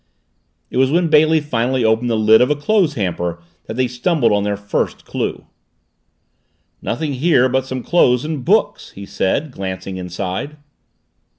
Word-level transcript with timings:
It 0.71 0.77
was 0.77 0.89
when 0.89 1.09
Bailey 1.09 1.39
finally 1.41 1.83
opened 1.85 2.09
the 2.09 2.15
lid 2.17 2.41
of 2.41 2.49
a 2.49 2.55
clothes 2.55 2.95
hamper 2.95 3.39
that 3.67 3.75
they 3.75 3.87
stumbled 3.87 4.31
on 4.33 4.41
their 4.41 4.57
first 4.57 5.05
clue. 5.05 5.45
"Nothing 6.81 7.13
here 7.13 7.47
but 7.47 7.67
some 7.67 7.83
clothes 7.83 8.25
and 8.25 8.43
books," 8.43 8.93
he 8.93 9.05
said, 9.05 9.51
glancing 9.51 9.97
inside. 9.97 10.57